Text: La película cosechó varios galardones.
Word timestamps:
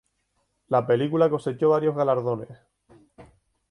La 0.69 0.87
película 0.87 1.29
cosechó 1.29 1.69
varios 1.69 1.95
galardones. 1.95 2.49